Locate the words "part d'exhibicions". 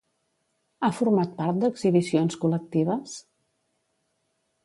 1.41-2.39